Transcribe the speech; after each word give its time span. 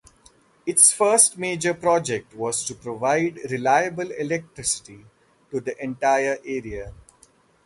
Its 0.65 0.91
first 0.91 1.37
major 1.37 1.75
project 1.75 2.33
was 2.33 2.63
to 2.65 2.73
provide 2.73 3.37
reliable 3.51 4.09
electricity 4.13 5.05
to 5.51 5.59
the 5.59 5.79
entire 5.79 6.39
area. 6.43 6.91